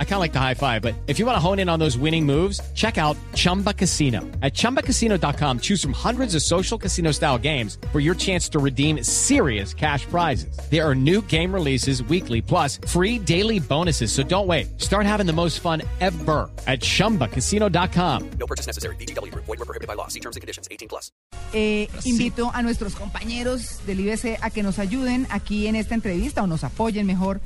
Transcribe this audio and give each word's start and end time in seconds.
I 0.00 0.04
kind 0.04 0.14
of 0.14 0.20
like 0.20 0.32
the 0.32 0.40
high 0.40 0.54
five, 0.54 0.82
but 0.82 0.96
if 1.06 1.20
you 1.20 1.26
want 1.26 1.36
to 1.36 1.40
hone 1.40 1.60
in 1.60 1.68
on 1.68 1.78
those 1.78 1.96
winning 1.96 2.26
moves, 2.26 2.60
check 2.74 2.98
out 2.98 3.16
Chumba 3.34 3.72
Casino. 3.72 4.22
At 4.42 4.54
ChumbaCasino.com, 4.54 5.60
choose 5.60 5.80
from 5.80 5.92
hundreds 5.92 6.34
of 6.34 6.42
social 6.42 6.76
casino 6.76 7.12
style 7.12 7.38
games 7.38 7.78
for 7.92 8.00
your 8.00 8.16
chance 8.16 8.48
to 8.48 8.58
redeem 8.58 9.04
serious 9.04 9.72
cash 9.72 10.04
prizes. 10.06 10.58
There 10.68 10.84
are 10.84 10.96
new 10.96 11.22
game 11.22 11.54
releases 11.54 12.02
weekly, 12.02 12.42
plus 12.42 12.80
free 12.88 13.20
daily 13.20 13.60
bonuses. 13.60 14.10
So 14.10 14.24
don't 14.24 14.48
wait. 14.48 14.80
Start 14.80 15.06
having 15.06 15.26
the 15.26 15.32
most 15.32 15.60
fun 15.60 15.82
ever 16.00 16.50
at 16.66 16.80
ChumbaCasino.com. 16.80 18.30
No 18.40 18.46
purchase 18.48 18.66
necessary. 18.66 18.96
BGW. 18.96 19.32
Void 19.32 19.46
were 19.46 19.56
prohibited 19.58 19.86
by 19.86 19.94
law. 19.94 20.08
See 20.08 20.20
terms 20.20 20.34
and 20.34 20.40
conditions. 20.40 20.66
18 20.72 20.88
plus. 20.88 21.12
Eh, 21.52 21.88
invito 22.04 22.50
a 22.52 22.62
nuestros 22.62 22.94
compañeros 22.94 23.80
del 23.86 24.00
IBC 24.00 24.38
a 24.42 24.50
que 24.50 24.62
nos 24.62 24.78
ayuden 24.78 25.26
aquí 25.30 25.66
en 25.66 25.76
esta 25.76 25.94
entrevista 25.94 26.42
o 26.42 26.46
nos 26.46 26.62
apoyen 26.64 27.06
mejor 27.06 27.40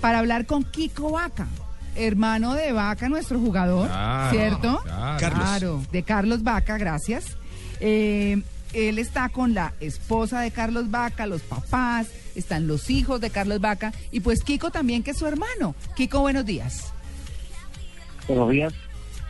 para 0.00 0.18
hablar 0.18 0.46
con 0.46 0.64
Kiko 0.64 1.10
Vaca, 1.10 1.48
hermano 1.96 2.54
de 2.54 2.72
Vaca, 2.72 3.08
nuestro 3.08 3.38
jugador, 3.38 3.88
Claro, 3.88 4.30
¿cierto? 4.30 4.80
claro. 4.84 5.18
Claro, 5.18 5.82
de 5.92 6.02
Carlos 6.02 6.42
Vaca, 6.42 6.78
gracias. 6.78 7.36
Eh, 7.80 8.42
él 8.72 8.98
está 8.98 9.28
con 9.28 9.52
la 9.54 9.74
esposa 9.80 10.40
de 10.40 10.50
Carlos 10.50 10.90
Vaca, 10.90 11.26
los 11.26 11.42
papás, 11.42 12.08
están 12.34 12.66
los 12.66 12.88
hijos 12.90 13.20
de 13.20 13.28
Carlos 13.30 13.60
Vaca 13.60 13.92
y 14.10 14.20
pues 14.20 14.42
Kiko 14.42 14.70
también 14.70 15.02
que 15.02 15.10
es 15.10 15.18
su 15.18 15.26
hermano. 15.26 15.74
Kiko, 15.96 16.20
buenos 16.20 16.46
días. 16.46 16.92
Buenos 18.26 18.50
días. 18.50 18.72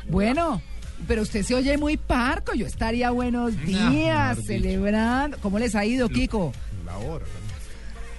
Bueno, 0.09 0.63
pero 1.09 1.23
usted 1.23 1.43
se 1.43 1.55
oye 1.55 1.77
muy 1.79 1.97
parco. 1.97 2.55
Yo 2.55 2.67
estaría 2.67 3.11
buenos 3.11 3.57
días, 3.65 4.39
celebrando. 4.47 5.39
¿Cómo 5.39 5.59
les 5.59 5.75
ha 5.75 5.85
ido, 5.85 6.09
Kiko? 6.09 6.53
La 6.85 6.97
hora. 6.99 7.25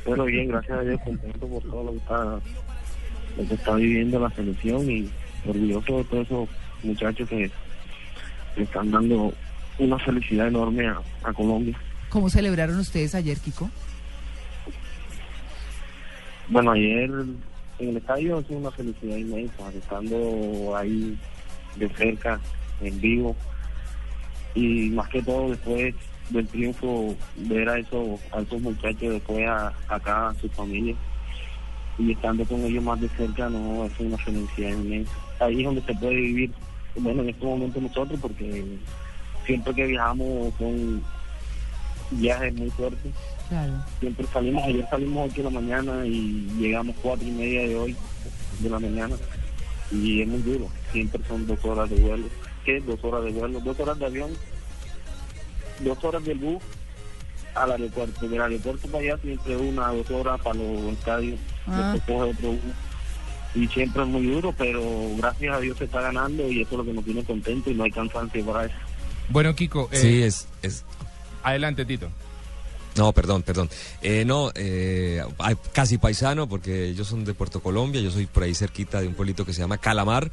Bueno, 0.05 0.25
bien, 0.25 0.49
gracias 0.49 0.77
a 0.77 0.81
Dios, 0.81 0.99
contento 1.05 1.47
por 1.47 1.63
todo 1.63 1.83
lo 1.85 1.91
que 1.91 1.97
está, 1.99 2.39
lo 3.37 3.47
que 3.47 3.53
está 3.55 3.75
viviendo 3.75 4.19
la 4.19 4.29
selección 4.31 4.89
y 4.89 5.09
orgulloso 5.47 5.97
de 5.97 6.03
todos 6.05 6.25
esos 6.25 6.49
muchachos 6.83 7.29
que 7.29 7.51
le 8.55 8.63
están 8.63 8.91
dando 8.91 9.33
una 9.79 9.97
felicidad 9.99 10.47
enorme 10.47 10.87
a, 10.87 10.99
a 11.23 11.33
Colombia. 11.33 11.77
¿Cómo 12.09 12.29
celebraron 12.29 12.79
ustedes 12.79 13.15
ayer, 13.15 13.37
Kiko? 13.39 13.69
Bueno, 16.49 16.71
ayer 16.71 17.09
en 17.79 17.89
el 17.89 17.97
estadio 17.97 18.39
es 18.39 18.49
una 18.49 18.69
felicidad 18.71 19.17
inmensa, 19.17 19.69
estando 19.73 20.75
ahí 20.77 21.17
de 21.75 21.89
cerca, 21.89 22.39
en 22.81 23.01
vivo, 23.01 23.35
y 24.53 24.89
más 24.89 25.09
que 25.09 25.23
todo 25.23 25.49
después 25.49 25.95
del 26.29 26.47
triunfo, 26.47 27.15
ver 27.37 27.67
a 27.67 27.79
esos, 27.79 28.19
a 28.31 28.41
esos 28.41 28.61
muchachos 28.61 29.13
después 29.13 29.47
a, 29.47 29.73
acá, 29.87 30.29
a 30.29 30.33
su 30.35 30.47
familia, 30.49 30.95
y 31.97 32.11
estando 32.11 32.45
con 32.45 32.61
ellos 32.61 32.83
más 32.83 32.99
de 32.99 33.09
cerca, 33.09 33.49
no, 33.49 33.85
es 33.85 33.99
una 33.99 34.17
felicidad 34.17 34.69
inmensa. 34.69 35.11
Ahí 35.39 35.59
es 35.59 35.65
donde 35.65 35.81
se 35.81 35.93
puede 35.93 36.15
vivir, 36.15 36.51
bueno, 36.95 37.21
en 37.21 37.29
este 37.29 37.45
momento 37.45 37.81
nosotros, 37.81 38.19
porque 38.21 38.77
siempre 39.45 39.73
que 39.73 39.85
viajamos 39.87 40.53
son 40.57 41.03
viajes 42.11 42.53
muy 42.53 42.69
fuertes 42.71 43.11
Claro. 43.49 43.73
siempre 43.99 44.25
salimos, 44.27 44.63
ayer 44.63 44.87
salimos 44.89 45.29
8 45.31 45.35
de 45.37 45.43
la 45.43 45.49
mañana 45.61 46.05
y 46.05 46.47
llegamos 46.57 46.95
cuatro 47.01 47.27
y 47.27 47.31
media 47.31 47.67
de 47.67 47.75
hoy, 47.75 47.95
de 48.59 48.69
la 48.69 48.79
mañana, 48.79 49.15
y 49.91 50.21
es 50.21 50.27
muy 50.27 50.41
duro, 50.41 50.69
siempre 50.91 51.21
son 51.27 51.45
dos 51.45 51.63
horas 51.65 51.89
de 51.89 51.97
vuelo, 51.97 52.25
¿qué? 52.65 52.79
Dos 52.81 53.03
horas 53.03 53.25
de 53.25 53.31
vuelo, 53.31 53.59
dos 53.59 53.79
horas 53.79 53.99
de 53.99 54.05
avión, 54.05 54.31
dos 55.81 56.03
horas 56.03 56.23
del 56.23 56.37
bus 56.37 56.63
al 57.53 57.71
aeropuerto, 57.71 58.27
del 58.27 58.41
aeropuerto 58.41 58.87
para 58.87 59.03
allá 59.03 59.17
siempre 59.17 59.57
una, 59.57 59.91
dos 59.91 60.09
horas 60.09 60.41
para 60.41 60.55
los 60.55 60.93
estadios, 60.93 61.39
Ah. 61.67 61.93
después 61.93 62.17
coge 62.17 62.31
otro 62.31 62.51
bus, 62.51 62.75
y 63.55 63.67
siempre 63.67 64.03
es 64.03 64.09
muy 64.09 64.25
duro, 64.27 64.53
pero 64.57 64.81
gracias 65.17 65.55
a 65.55 65.59
Dios 65.59 65.77
se 65.77 65.85
está 65.85 66.01
ganando 66.01 66.47
y 66.49 66.61
eso 66.61 66.71
es 66.71 66.77
lo 66.77 66.85
que 66.85 66.93
nos 66.93 67.05
tiene 67.05 67.23
contentos 67.23 67.71
y 67.71 67.75
no 67.75 67.83
hay 67.83 67.91
cansancio 67.91 68.45
para 68.45 68.65
eso. 68.65 68.75
Bueno, 69.29 69.55
Kiko, 69.55 69.89
eh, 69.91 69.97
Sí, 69.97 70.23
es, 70.23 70.47
es... 70.61 70.83
adelante, 71.43 71.85
Tito. 71.85 72.09
No, 72.95 73.11
perdón, 73.11 73.41
perdón. 73.41 73.69
Eh, 74.01 74.23
no, 74.25 74.51
eh, 74.55 75.23
casi 75.71 75.97
paisano, 75.97 76.47
porque 76.47 76.89
ellos 76.89 77.07
son 77.07 77.25
de 77.25 77.33
Puerto 77.33 77.59
Colombia, 77.59 78.01
yo 78.01 78.11
soy 78.11 78.27
por 78.27 78.43
ahí 78.43 78.53
cerquita 78.53 79.01
de 79.01 79.07
un 79.07 79.15
pueblito 79.15 79.45
que 79.45 79.53
se 79.53 79.61
llama 79.61 79.77
Calamar, 79.77 80.29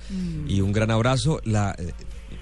y 0.46 0.60
un 0.60 0.72
gran 0.72 0.90
abrazo. 0.90 1.40
La, 1.44 1.74
eh, 1.78 1.92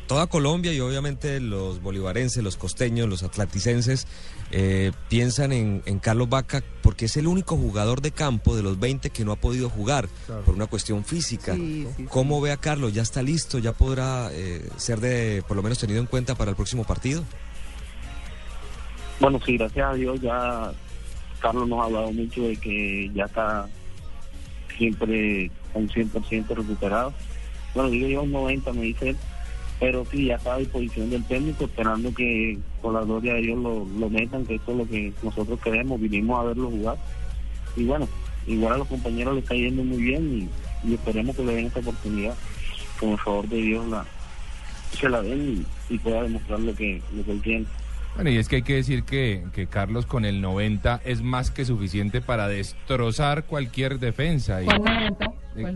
toda 0.09 0.27
Colombia 0.27 0.73
y 0.73 0.81
obviamente 0.81 1.39
los 1.39 1.81
bolivarenses, 1.81 2.43
los 2.43 2.57
costeños, 2.57 3.09
los 3.09 3.23
atlanticenses, 3.23 4.09
eh, 4.51 4.91
piensan 5.09 5.53
en, 5.53 5.83
en 5.87 5.99
Carlos 6.01 6.29
Vaca 6.29 6.65
porque 6.83 7.05
es 7.05 7.17
el 7.17 7.29
único 7.29 7.57
jugador 7.57 8.01
de 8.01 8.11
campo 8.11 8.57
de 8.57 8.63
los 8.63 8.81
20 8.81 9.11
que 9.11 9.25
no 9.25 9.33
ha 9.33 9.37
podido 9.37 9.69
jugar 9.69 10.09
por 10.45 10.55
una 10.55 10.67
cuestión 10.67 11.05
física. 11.05 11.55
Sí, 11.55 11.87
sí, 11.87 11.95
sí. 11.99 12.05
¿Cómo 12.09 12.41
ve 12.41 12.51
a 12.51 12.57
Carlos? 12.57 12.93
¿Ya 12.95 13.03
está 13.03 13.23
listo? 13.23 13.59
¿Ya 13.59 13.73
podrá 13.73 14.31
eh, 14.33 14.69
ser 14.77 14.99
de, 14.99 15.45
por 15.47 15.57
lo 15.57 15.63
menos 15.63 15.79
tenido 15.79 16.01
en 16.01 16.07
cuenta 16.07 16.35
para 16.35 16.51
el 16.51 16.57
próximo 16.57 16.85
partido? 16.85 17.23
Bueno, 19.21 19.39
sí, 19.45 19.57
gracias 19.57 19.91
a 19.91 19.95
Dios 19.95 20.21
ya 20.21 20.73
Carlos 21.41 21.69
nos 21.69 21.81
ha 21.81 21.85
hablado 21.85 22.13
mucho 22.13 22.43
de 22.43 22.57
que 22.57 23.11
ya 23.15 23.25
está 23.25 23.69
siempre 24.77 25.51
un 25.75 25.89
100% 25.89 26.49
recuperado. 26.49 27.13
Bueno, 27.75 27.91
digo 27.91 28.09
yo 28.09 28.23
un 28.23 28.33
90, 28.33 28.73
me 28.73 28.83
dice 28.83 29.11
él, 29.11 29.17
pero 29.81 30.05
sí, 30.05 30.27
ya 30.27 30.37
está 30.37 30.55
a 30.55 30.59
disposición 30.59 31.11
del 31.11 31.25
técnico, 31.25 31.65
esperando 31.65 32.13
que 32.13 32.59
con 32.83 32.95
la 32.95 33.03
gloria 33.03 33.35
de 33.35 33.43
Dios 33.43 33.59
lo, 33.59 33.85
lo 33.85 34.11
metan, 34.11 34.45
que 34.45 34.57
eso 34.57 34.73
es 34.73 34.77
lo 34.77 34.89
que 34.89 35.13
nosotros 35.23 35.61
queremos, 35.61 36.01
vinimos 36.01 36.41
a 36.41 36.45
verlo 36.45 36.71
jugar. 36.71 36.97
Y 37.77 37.85
bueno, 37.85 38.09
igual 38.47 38.75
a 38.75 38.79
los 38.79 38.89
compañeros 38.89 39.35
le 39.35 39.41
está 39.41 39.55
yendo 39.55 39.85
muy 39.85 39.99
bien 39.99 40.51
y, 40.85 40.89
y 40.89 40.95
esperemos 40.95 41.37
que 41.37 41.45
le 41.45 41.55
den 41.55 41.67
esta 41.67 41.81
oportunidad, 41.81 42.35
con 42.99 43.11
el 43.11 43.19
favor 43.19 43.49
de 43.49 43.57
Dios 43.57 43.87
la, 43.87 44.05
se 44.99 45.09
la 45.09 45.23
den 45.23 45.67
y, 45.91 45.95
y 45.95 45.99
pueda 45.99 46.23
demostrar 46.23 46.59
lo 46.61 46.75
que, 46.75 47.01
lo 47.15 47.25
que 47.25 47.33
él 47.33 47.43
tiene. 47.43 47.67
Bueno, 48.17 48.31
y 48.31 48.37
es 48.39 48.49
que 48.49 48.57
hay 48.57 48.63
que 48.63 48.75
decir 48.75 49.05
que, 49.05 49.45
que 49.53 49.69
Carlos 49.69 50.07
con 50.07 50.25
el 50.25 50.41
90 50.41 51.03
es 51.05 51.23
más 51.23 51.53
que 51.53 51.65
suficiente 51.65 52.21
para 52.21 52.49
destrozar 52.49 53.45
cualquier 53.45 54.01
defensa. 54.01 54.61
Y, 54.61 54.67
eh, 54.67 55.11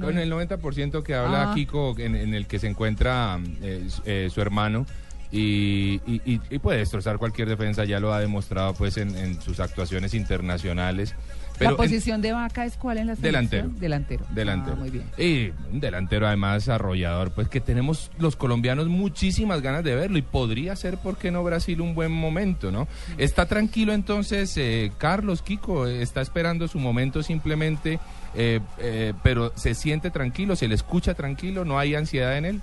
con 0.00 0.18
el 0.18 0.30
90% 0.32 1.02
que 1.02 1.14
habla 1.14 1.50
Ah. 1.50 1.54
Kiko, 1.54 1.94
en, 1.98 2.14
en 2.16 2.34
el 2.34 2.46
que 2.46 2.58
se 2.58 2.66
encuentra 2.68 3.38
eh, 3.62 3.88
eh, 4.04 4.28
su 4.32 4.40
hermano, 4.40 4.86
y, 5.32 6.00
y- 6.06 6.20
y- 6.26 6.40
y 6.50 6.58
puede 6.58 6.78
destrozar 6.78 7.16
cualquier 7.18 7.48
defensa, 7.48 7.84
ya 7.84 7.98
lo 7.98 8.12
ha 8.12 8.20
demostrado 8.20 8.74
pues 8.74 8.96
en, 8.98 9.16
en 9.16 9.40
sus 9.40 9.58
actuaciones 9.60 10.12
internacionales. 10.14 11.14
¿La 11.58 11.70
en- 11.70 11.76
posición 11.76 12.20
de 12.22 12.32
Vaca 12.32 12.64
es 12.66 12.76
cuál 12.76 12.98
en 12.98 13.06
la 13.08 13.14
selección? 13.16 13.32
Delantero. 13.48 13.70
Delantero. 13.78 14.24
Delantero. 14.30 14.76
Ah, 14.76 14.80
muy 14.80 14.90
bien. 14.90 15.04
Y 15.16 15.50
un 15.72 15.80
delantero 15.80 16.26
además 16.26 16.68
arrollador, 16.68 17.30
pues 17.32 17.48
que 17.48 17.60
tenemos 17.60 18.10
los 18.18 18.36
colombianos 18.36 18.88
muchísimas 18.88 19.62
ganas 19.62 19.84
de 19.84 19.94
verlo 19.94 20.18
y 20.18 20.22
podría 20.22 20.74
ser, 20.76 20.98
¿por 20.98 21.16
qué 21.18 21.30
no 21.30 21.42
Brasil 21.44 21.80
un 21.80 21.94
buen 21.94 22.10
momento, 22.12 22.70
no? 22.72 22.88
¿Está 23.16 23.46
tranquilo 23.46 23.92
entonces 23.92 24.54
eh, 24.56 24.92
Carlos 24.98 25.42
Kiko? 25.42 25.86
¿Está 25.86 26.20
esperando 26.20 26.68
su 26.68 26.78
momento 26.78 27.22
simplemente, 27.22 28.00
eh, 28.34 28.60
eh, 28.78 29.12
pero 29.22 29.52
se 29.54 29.74
siente 29.74 30.10
tranquilo, 30.10 30.56
se 30.56 30.68
le 30.68 30.74
escucha 30.74 31.14
tranquilo, 31.14 31.64
no 31.64 31.78
hay 31.78 31.94
ansiedad 31.94 32.36
en 32.36 32.44
él? 32.46 32.60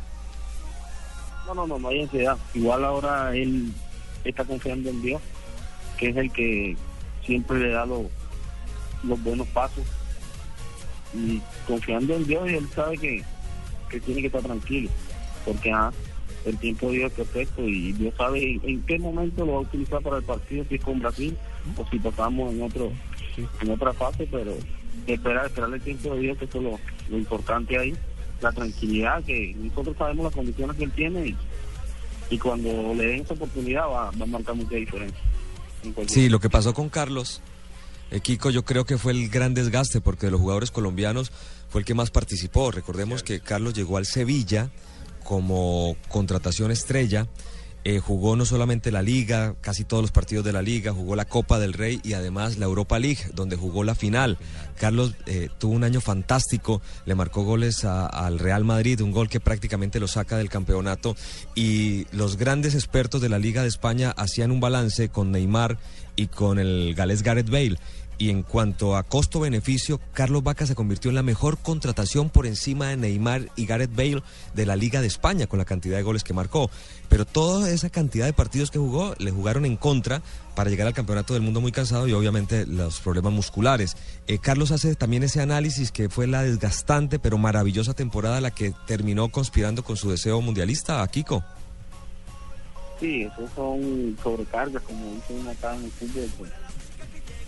No, 1.50 1.56
no, 1.56 1.66
no, 1.66 1.80
no 1.80 1.88
hay 1.90 2.04
ansiedad. 2.04 2.38
Igual 2.54 2.86
ahora 2.86 3.36
él 3.36 3.74
está 4.24 4.46
confiando 4.46 4.92
en 4.92 5.02
Dios, 5.02 5.20
que 5.98 6.10
es 6.10 6.16
el 6.16 6.32
que 6.32 6.78
siempre 7.26 7.58
le 7.58 7.70
da 7.70 7.88
los, 7.88 8.04
los 9.04 9.24
buenos 9.24 9.48
pasos. 9.48 9.84
Y 11.12 11.42
confiando 11.66 12.14
en 12.14 12.28
Dios, 12.28 12.48
él 12.48 12.70
sabe 12.76 13.00
que, 13.00 13.24
que 13.90 14.00
tiene 14.00 14.22
que 14.22 14.28
estar 14.28 14.44
tranquilo, 14.44 14.92
porque 15.44 15.72
ah, 15.72 15.92
el 16.46 16.56
tiempo 16.58 16.92
de 16.92 16.98
Dios 16.98 17.12
es 17.12 17.18
perfecto 17.18 17.64
y 17.64 17.94
Dios 17.94 18.14
sabe 18.16 18.44
en, 18.44 18.62
en 18.70 18.82
qué 18.84 19.00
momento 19.00 19.44
lo 19.44 19.54
va 19.54 19.58
a 19.58 19.62
utilizar 19.62 20.04
para 20.04 20.18
el 20.18 20.24
partido, 20.24 20.64
si 20.70 20.76
es 20.76 20.84
con 20.84 21.00
Brasil 21.00 21.36
o 21.78 21.90
si 21.90 21.98
pasamos 21.98 22.54
en 22.54 22.62
otro 22.62 22.92
en 23.62 23.72
otra 23.72 23.92
fase, 23.94 24.28
pero 24.30 24.54
esperar, 25.08 25.48
esperar 25.48 25.74
el 25.74 25.82
tiempo 25.82 26.14
de 26.14 26.22
Dios, 26.22 26.38
que 26.38 26.46
eso 26.46 26.60
es 26.60 26.64
lo, 26.64 26.80
lo 27.10 27.18
importante 27.18 27.76
ahí, 27.76 27.96
la 28.42 28.52
tranquilidad, 28.52 29.24
que 29.24 29.56
nosotros 29.58 29.96
sabemos 29.98 30.26
las 30.26 30.34
condiciones 30.34 30.78
que 30.78 30.84
él 30.86 30.92
tiene 30.92 31.28
y, 31.28 31.38
y 32.30 32.38
cuando 32.38 32.94
le 32.94 33.06
den 33.06 33.22
esa 33.22 33.34
oportunidad 33.34 33.84
va, 33.84 34.12
va 34.12 34.24
a 34.24 34.26
marcar 34.26 34.56
mucha 34.56 34.76
diferencia. 34.76 35.22
Sí, 36.08 36.30
lo 36.30 36.40
que 36.40 36.50
pasó 36.50 36.74
con 36.74 36.90
Carlos, 36.90 37.42
eh, 38.12 38.20
Kiko, 38.20 38.50
yo 38.50 38.66
creo 38.66 38.86
que 38.86 38.98
fue 38.98 39.14
el 39.14 39.30
gran 39.30 39.54
desgaste 39.54 40.02
porque 40.02 40.28
de 40.28 40.32
los 40.32 40.42
jugadores 40.42 40.72
colombianos 40.72 41.32
fue 41.70 41.82
el 41.82 41.86
que 41.86 41.94
más 41.94 42.12
participó. 42.12 42.72
Recordemos 42.72 43.24
que 43.24 43.40
Carlos 43.40 43.74
llegó 43.74 43.98
al 43.98 44.06
Sevilla 44.06 44.70
como 45.24 45.96
contratación 46.10 46.72
estrella 46.72 47.28
eh, 47.86 48.00
jugó 48.00 48.36
no 48.36 48.46
solamente 48.46 48.92
la 48.92 49.02
liga, 49.02 49.56
casi 49.62 49.86
todos 49.86 50.04
los 50.04 50.12
partidos 50.12 50.44
de 50.44 50.52
la 50.52 50.62
liga, 50.62 50.92
jugó 50.92 51.16
la 51.16 51.26
Copa 51.26 51.60
del 51.60 51.74
Rey 51.74 52.02
y 52.04 52.14
además 52.14 52.58
la 52.58 52.66
Europa 52.66 53.00
League, 53.00 53.20
donde 53.34 53.56
jugó 53.56 53.84
la 53.84 53.96
final. 53.96 54.38
Carlos 54.78 55.16
eh, 55.26 55.50
tuvo 55.60 55.74
un 55.74 55.84
año 55.84 56.02
fantástico, 56.02 56.82
le 57.06 57.16
marcó 57.16 57.44
goles 57.44 57.86
al 57.86 58.40
Real 58.40 58.66
Madrid, 58.66 59.02
un 59.02 59.12
gol 59.12 59.30
que 59.30 59.40
prácticamente 59.40 60.00
lo 60.00 60.08
saca 60.08 60.38
del 60.38 60.50
campeonato 60.50 61.16
y 61.56 62.06
los 62.12 62.38
grandes 62.38 62.76
expertos 62.76 63.22
de 63.22 63.30
la 63.30 63.40
Liga 63.40 63.62
de 63.62 63.70
España 63.70 64.12
hacían 64.12 64.52
un 64.52 64.60
balance 64.60 65.10
con 65.10 65.32
Neymar 65.32 65.78
y 66.16 66.28
con 66.28 66.60
el 66.60 66.94
galés 66.96 67.24
Gareth 67.24 67.50
Bale. 67.50 67.78
Y 68.20 68.32
en 68.32 68.44
cuanto 68.44 68.98
a 68.98 69.04
costo-beneficio, 69.04 70.02
Carlos 70.12 70.44
Vaca 70.44 70.66
se 70.66 70.76
convirtió 70.76 71.08
en 71.08 71.16
la 71.16 71.24
mejor 71.24 71.58
contratación 71.58 72.30
por 72.30 72.46
encima 72.46 72.90
de 72.90 72.98
Neymar 72.98 73.48
y 73.56 73.66
Gareth 73.66 73.96
Bale 73.96 74.22
de 74.54 74.66
la 74.66 74.76
Liga 74.76 75.00
de 75.00 75.08
España 75.08 75.48
con 75.48 75.58
la 75.58 75.64
cantidad 75.64 75.96
de 75.96 76.04
goles 76.04 76.26
que 76.26 76.34
marcó. 76.34 76.70
Pero 77.08 77.26
toda 77.26 77.72
esa 77.72 77.90
cantidad 77.90 78.26
de 78.26 78.34
partidos 78.34 78.72
que 78.72 78.78
jugó 78.78 79.16
le 79.20 79.32
jugaron 79.32 79.66
en 79.66 79.78
contra 79.78 80.22
para 80.54 80.70
llegar 80.70 80.86
al 80.86 80.94
Campeonato 80.94 81.34
del 81.34 81.44
Mundo 81.44 81.62
muy 81.62 81.72
cansado 81.72 82.10
y 82.10 82.14
obviamente 82.14 82.66
los 82.66 83.00
problemas 83.00 83.32
musculares. 83.32 83.96
Eh, 84.28 84.38
Carlos 84.38 84.72
hace 84.72 84.96
también 84.96 85.24
ese 85.24 85.40
análisis 85.42 85.90
que 85.90 86.10
fue 86.10 86.28
la 86.28 86.44
desgastante 86.44 87.20
pero 87.20 87.38
maravillosa 87.38 87.94
temporada 87.94 88.42
la 88.42 88.52
que 88.52 88.74
terminó 88.86 89.30
conspirando 89.30 89.82
con 89.82 89.96
su 89.96 90.12
deseo 90.12 90.42
mundialista 90.42 91.02
a 91.02 91.08
Kiko. 91.08 91.42
Sí, 93.00 93.22
esos 93.22 93.50
son 93.56 94.18
sobrecargas, 94.22 94.84
como 94.84 95.06
dicen 95.14 95.48
acá 95.48 95.74
en 95.74 95.86
el 95.86 95.92
fútbol, 95.92 96.30
pues, 96.38 96.52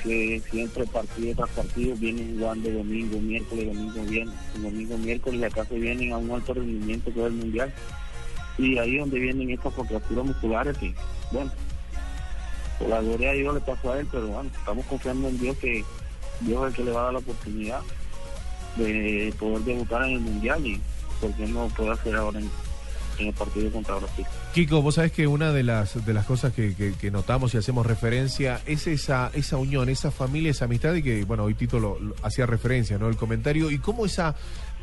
que 0.04 0.42
siempre 0.50 0.86
partido 0.88 1.36
tras 1.36 1.50
partido 1.50 1.96
vienen 1.96 2.38
jugando 2.38 2.70
domingo, 2.72 3.20
miércoles, 3.20 3.68
domingo, 3.68 4.04
viernes, 4.04 4.36
domingo, 4.62 4.98
miércoles, 4.98 5.42
y 5.42 5.44
acá 5.44 5.66
se 5.66 5.76
vienen 5.78 6.14
a 6.14 6.18
un 6.18 6.32
alto 6.32 6.54
rendimiento 6.54 7.14
que 7.14 7.20
es 7.20 7.26
el 7.26 7.34
mundial. 7.34 7.74
Y 8.58 8.78
ahí 8.78 8.98
donde 8.98 9.20
vienen 9.20 9.50
estas 9.50 9.74
contracturas 9.74 10.26
musculares 10.26 10.78
que, 10.78 10.94
bueno, 11.32 11.52
por 12.80 12.90
la 12.90 13.02
gloria 13.02 13.32
de 13.32 13.40
Dios 13.40 13.54
le 13.54 13.62
pasó 13.62 13.92
a 13.92 14.00
él, 14.00 14.08
pero 14.12 14.28
bueno, 14.28 14.50
estamos 14.58 14.86
confiando 14.86 15.30
en 15.30 15.40
Dios 15.40 15.58
que 15.58 15.84
Dios 16.42 16.62
es 16.64 16.70
el 16.70 16.76
que 16.76 16.84
le 16.84 16.92
va 16.92 17.02
a 17.02 17.04
dar 17.06 17.14
la 17.14 17.20
oportunidad 17.20 17.82
de 18.78 19.34
poder 19.40 19.62
debutar 19.62 20.04
en 20.04 20.14
el 20.14 20.20
mundial 20.20 20.66
y 20.66 20.82
porque 21.20 21.46
no 21.48 21.68
puede 21.70 21.92
hacer 21.92 22.16
ahora 22.16 22.40
en, 22.40 22.50
en 23.18 23.28
el 23.28 23.34
partido 23.34 23.72
contra 23.72 23.96
Brasil. 23.96 24.26
Kiko, 24.54 24.82
vos 24.82 24.96
sabés 24.96 25.12
que 25.12 25.28
una 25.28 25.52
de 25.52 25.64
las, 25.64 26.06
de 26.06 26.14
las 26.14 26.26
cosas 26.26 26.54
que, 26.54 27.12
notamos 27.12 27.54
y 27.54 27.58
hacemos 27.58 27.86
referencia 27.86 28.62
es 28.66 28.88
esa, 28.88 29.32
esa 29.34 29.58
unión, 29.58 29.90
esa 29.90 30.12
familia, 30.12 30.52
esa 30.52 30.66
amistad 30.66 30.94
y 30.96 31.04
que, 31.04 31.24
bueno, 31.26 31.44
hoy 31.44 31.54
Tito 31.54 31.80
lo 31.80 31.98
hacía 32.24 32.46
referencia, 32.46 32.98
¿no? 32.98 33.08
El 33.08 33.18
comentario 33.18 33.70
y 33.72 33.80
cómo 33.80 34.06
esa, 34.06 34.36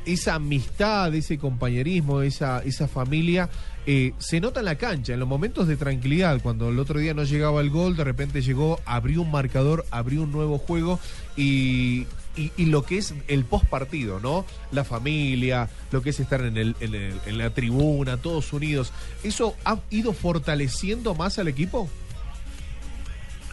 esa 0.04 0.34
amistad, 0.34 1.14
ese 1.14 1.38
compañerismo, 1.38 2.22
esa, 2.22 2.60
esa 2.60 2.88
familia 2.88 3.48
eh, 3.86 4.12
se 4.18 4.40
nota 4.40 4.60
en 4.60 4.66
la 4.66 4.76
cancha, 4.76 5.14
en 5.14 5.20
los 5.20 5.28
momentos 5.28 5.66
de 5.66 5.76
tranquilidad, 5.76 6.40
cuando 6.42 6.68
el 6.68 6.78
otro 6.78 6.98
día 6.98 7.14
no 7.14 7.24
llegaba 7.24 7.60
el 7.60 7.70
gol, 7.70 7.96
de 7.96 8.04
repente 8.04 8.42
llegó, 8.42 8.80
abrió 8.84 9.22
un 9.22 9.30
marcador, 9.30 9.86
abrió 9.90 10.22
un 10.22 10.32
nuevo 10.32 10.58
juego 10.58 10.98
y, 11.36 12.06
y, 12.38 12.52
y 12.56 12.66
lo 12.66 12.82
que 12.84 12.98
es 12.98 13.12
el 13.26 13.44
post 13.44 13.66
partido, 13.66 14.20
¿no? 14.20 14.44
La 14.72 14.84
familia, 14.84 15.68
lo 15.90 16.00
que 16.02 16.10
es 16.10 16.20
estar 16.20 16.40
en, 16.42 16.56
el, 16.56 16.76
en, 16.80 16.94
el- 16.94 17.20
en 17.26 17.38
la 17.38 17.50
tribuna, 17.50 18.16
todos 18.16 18.52
unidos. 18.52 18.92
¿Eso 19.24 19.54
ha 19.64 19.78
ido 19.90 20.12
fortaleciendo 20.12 21.14
más 21.14 21.38
al 21.38 21.48
equipo? 21.48 21.88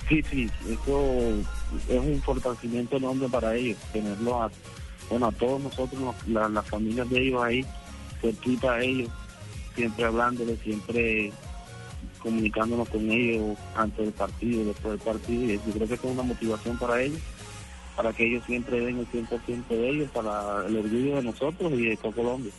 Sí, 0.07 0.23
sí, 0.29 0.49
eso 0.69 1.19
es 1.89 1.99
un 1.99 2.21
fortalecimiento 2.21 2.97
enorme 2.97 3.27
para 3.27 3.55
ellos, 3.55 3.77
tenerlos 3.91 4.33
a, 4.35 4.51
bueno, 5.09 5.25
a 5.27 5.31
todos 5.31 5.61
nosotros, 5.63 5.99
los- 5.99 6.27
la- 6.27 6.47
las 6.49 6.65
familias 6.67 7.09
de 7.09 7.21
ellos 7.27 7.41
ahí, 7.43 7.65
cerquita 8.21 8.73
a 8.75 8.81
ellos, 8.83 9.09
siempre 9.75 10.05
hablándoles, 10.05 10.59
siempre 10.63 11.31
comunicándonos 12.19 12.87
con 12.89 13.09
ellos 13.09 13.57
antes 13.75 13.97
del 14.05 14.13
partido, 14.13 14.65
después 14.65 14.91
del 14.93 14.99
partido, 15.13 15.43
y 15.53 15.57
yo 15.67 15.73
creo 15.73 15.87
que 15.87 15.93
es 15.95 16.03
una 16.03 16.23
motivación 16.23 16.77
para 16.77 17.01
ellos, 17.01 17.19
para 17.95 18.13
que 18.13 18.27
ellos 18.27 18.43
siempre 18.45 18.79
den 18.81 18.99
el 18.99 19.07
100% 19.07 19.67
de 19.67 19.89
ellos, 19.89 20.09
para 20.11 20.65
el 20.67 20.77
orgullo 20.77 21.15
de 21.15 21.23
nosotros 21.23 21.71
y 21.73 21.85
de 21.85 21.97
todo 21.97 22.11
Colombia. 22.11 22.51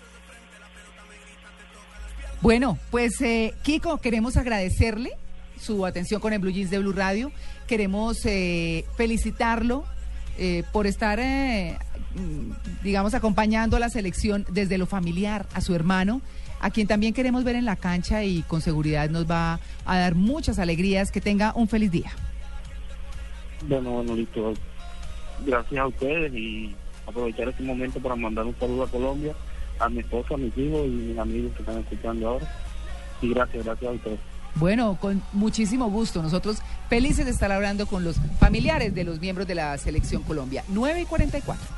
Bueno, 2.41 2.79
pues 2.91 3.21
eh, 3.23 3.55
Kiko, 3.63 3.99
queremos 3.99 4.37
agradecerle 4.37 5.13
su 5.59 5.87
atención 5.87 6.21
con 6.21 6.33
el 6.33 6.39
Blue 6.39 6.53
Jeans 6.53 6.71
de 6.71 6.79
Blue 6.79 6.93
Radio. 6.93 7.33
Queremos 7.67 8.25
eh, 8.25 8.85
felicitarlo 8.97 9.85
eh, 10.39 10.65
por 10.73 10.87
estar, 10.87 11.19
eh, 11.19 11.79
mm, 12.15 12.83
digamos, 12.83 13.15
acompañando 13.15 13.77
a 13.77 13.81
la 13.81 13.89
selección 13.89 14.45
desde 14.51 14.79
lo 14.79 14.87
familiar 14.87 15.47
a 15.55 15.61
su 15.61 15.75
hermano, 15.75 16.21
a 16.61 16.71
quien 16.71 16.87
también 16.87 17.15
queremos 17.15 17.45
ver 17.45 17.57
en 17.57 17.65
la 17.65 17.77
cancha 17.77 18.25
y 18.25 18.43
con 18.43 18.61
seguridad 18.61 19.09
nos 19.11 19.29
va 19.31 19.61
a 19.85 19.99
dar 19.99 20.15
muchas 20.15 20.59
alegrías. 20.59 21.11
Que 21.11 21.21
tenga 21.21 21.53
un 21.55 21.69
feliz 21.69 21.91
día. 21.91 22.11
Bueno, 23.67 23.93
bueno, 23.93 24.15
listo. 24.15 24.53
Gracias 25.45 25.81
a 25.81 25.87
ustedes 25.87 26.33
y 26.35 26.75
aprovechar 27.07 27.49
este 27.49 27.63
momento 27.63 28.01
para 28.01 28.17
mandar 28.17 28.45
un 28.45 28.59
saludo 28.59 28.85
a 28.85 28.89
Colombia, 28.89 29.35
a 29.79 29.89
mi 29.89 30.01
esposa, 30.01 30.35
a 30.35 30.39
mis 30.39 30.57
hijos 30.57 30.87
y 30.87 30.91
mis 30.91 31.19
amigos 31.19 31.53
que 31.53 31.63
están 31.63 31.79
escuchando 31.79 32.29
ahora. 32.29 32.47
Y 33.23 33.31
gracias, 33.31 33.65
gracias 33.65 33.91
a 33.91 33.95
ustedes. 33.95 34.21
Bueno, 34.57 34.97
con 35.01 35.23
muchísimo 35.33 35.91
gusto. 35.91 36.23
Nosotros 36.23 36.63
felices 36.89 37.27
de 37.27 37.31
estar 37.31 37.53
hablando 37.53 37.87
con 37.87 38.05
los 38.05 38.17
familiares 38.41 38.95
de 38.95 39.05
los 39.05 39.21
miembros 39.21 39.47
de 39.47 39.55
la 39.55 39.77
selección 39.77 40.23
Colombia. 40.23 40.65
9 40.69 41.03
y 41.03 41.05
44. 41.05 41.77